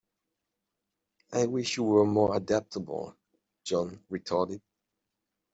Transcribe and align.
I 1.31 1.45
wish 1.45 1.77
you 1.77 1.83
were 1.83 2.07
more 2.07 2.35
adaptable, 2.35 3.15
Joan 3.63 4.03
retorted. 4.09 4.63